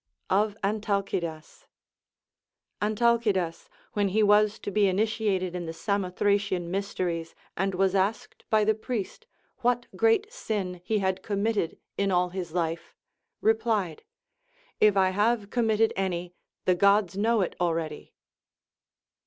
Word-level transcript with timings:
Of 0.31 0.57
Aiitalcidas. 0.63 1.65
Antalcidas, 2.81 3.69
Λvhen 3.95 4.09
he 4.09 4.23
was 4.23 4.57
to 4.57 4.71
be 4.71 4.87
initiated 4.87 5.53
in 5.53 5.67
the 5.67 5.73
Samothra 5.73 6.39
cian 6.39 6.71
mysteries, 6.71 7.35
and 7.55 7.75
was 7.75 7.93
asked 7.93 8.43
by 8.49 8.63
the 8.63 8.73
priest 8.73 9.27
what 9.59 9.85
great 9.95 10.33
sin 10.33 10.81
he 10.83 10.97
had 10.97 11.21
committed 11.21 11.77
in 11.99 12.09
all 12.09 12.29
his 12.29 12.51
life, 12.51 12.95
replied. 13.41 14.03
If 14.79 14.97
I 14.97 15.11
have 15.11 15.51
committed 15.51 15.93
any, 15.95 16.33
the 16.65 16.73
Gods 16.73 17.15
know 17.15 17.41
it 17.41 17.55
already. 17.61 18.11